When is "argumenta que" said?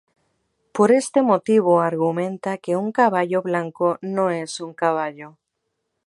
1.81-2.73